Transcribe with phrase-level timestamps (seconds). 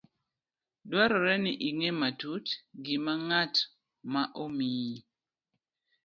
[0.89, 2.45] Dwarore ni ing'e matut
[2.83, 3.55] gima ng'at
[4.11, 4.97] ma omiyi